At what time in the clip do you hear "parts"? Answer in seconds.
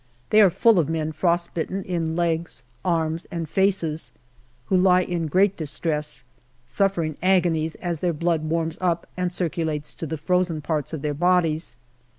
10.59-10.91